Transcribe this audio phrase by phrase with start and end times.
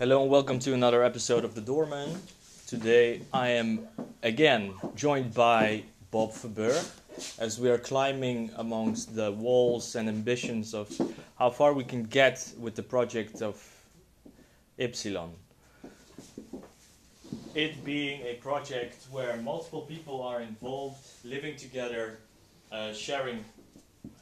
[0.00, 2.22] Hello and welcome to another episode of The Doorman.
[2.66, 3.86] Today I am
[4.22, 6.90] again joined by Bob Verburg
[7.38, 10.88] as we are climbing amongst the walls and ambitions of
[11.38, 13.62] how far we can get with the project of
[14.78, 15.32] Ypsilon.
[17.54, 22.20] It being a project where multiple people are involved, living together,
[22.72, 23.44] uh, sharing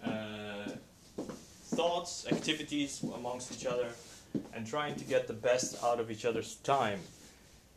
[0.04, 0.72] uh,
[1.66, 3.86] thoughts, activities amongst each other,
[4.54, 7.00] and trying to get the best out of each other's time.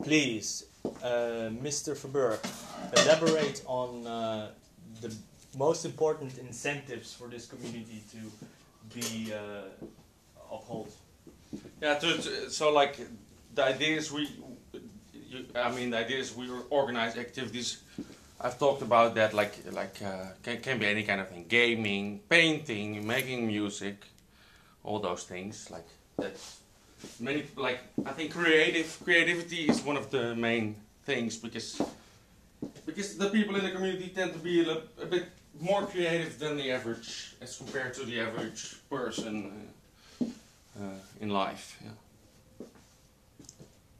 [0.02, 1.96] Please, uh, Mr.
[1.96, 2.38] Faber,
[2.96, 4.50] elaborate on uh,
[5.00, 5.14] the
[5.56, 9.86] most important incentives for this community to be uh,
[10.52, 10.92] upheld.
[11.80, 12.98] Yeah, to, to- so like
[13.54, 14.28] the idea is we,
[15.12, 17.82] you, I mean the idea is we organize activities.
[18.40, 22.20] I've talked about that like like uh, can can be any kind of thing, gaming,
[22.28, 23.96] painting, making music,
[24.84, 25.86] all those things like
[26.18, 26.60] that's
[27.20, 31.80] many like I think creative creativity is one of the main things because
[32.86, 35.26] because the people in the community tend to be a, a bit
[35.60, 39.52] more creative than the average as compared to the average person
[40.20, 40.24] uh,
[40.80, 40.84] uh,
[41.20, 41.78] in life.
[41.84, 42.66] Yeah.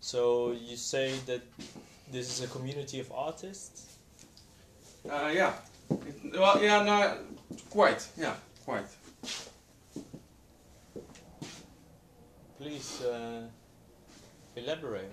[0.01, 1.43] So you say that
[2.11, 3.97] this is a community of artists?
[5.09, 5.53] Uh, yeah.
[5.91, 7.17] It- well, yeah, no,
[7.71, 8.07] quite.
[8.17, 8.87] Yeah, quite.
[12.63, 13.41] Please uh,
[14.55, 15.11] elaborate.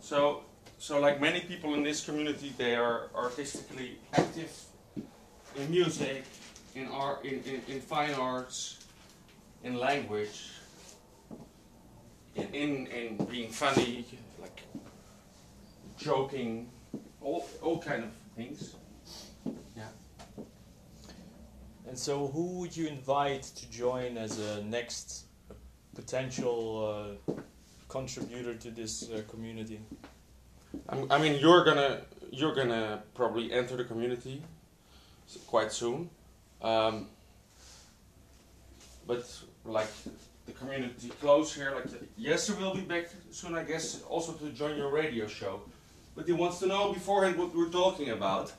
[0.00, 0.42] So,
[0.78, 4.50] so like many people in this community, they are artistically active
[5.54, 6.24] in music,
[6.74, 8.84] in art, in, in, in fine arts,
[9.62, 10.50] in language,
[12.34, 14.04] in, in in being funny,
[14.42, 14.62] like
[15.96, 16.68] joking,
[17.20, 18.74] all all kind of things.
[19.76, 19.84] Yeah.
[21.86, 25.26] And so, who would you invite to join as a next
[25.96, 26.58] potential
[27.28, 27.32] uh,
[27.88, 29.80] contributor to this uh, community?
[31.10, 34.42] I mean, you're gonna you're gonna probably enter the community
[35.46, 36.10] quite soon,
[36.62, 37.08] um,
[39.06, 39.24] but
[39.64, 39.88] like
[40.44, 41.86] the community close here, like
[42.18, 45.62] Jesse will be back soon, I guess, also to join your radio show.
[46.14, 48.52] But he wants to know beforehand what we're talking about,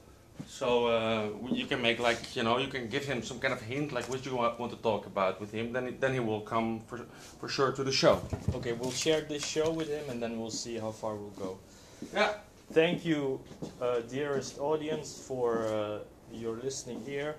[0.46, 3.62] so uh, you can make like you know you can give him some kind of
[3.62, 5.74] hint, like what you want, want to talk about with him.
[5.74, 7.00] Then he- then he will come for
[7.40, 8.22] for sure to the show.
[8.54, 11.58] Okay, we'll share this show with him and then we'll see how far we'll go.
[12.14, 12.34] Yeah.
[12.74, 13.40] Thank you,
[13.82, 16.00] uh, dearest audience, for uh,
[16.34, 17.36] your listening here.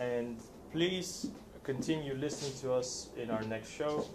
[0.00, 0.38] And
[0.72, 1.28] please
[1.62, 4.06] continue listening to us in our next show.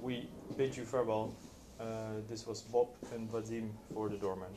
[0.00, 1.34] We bid you farewell.
[1.78, 1.84] Uh,
[2.30, 4.52] this was Bob and Vadim for the Doorman.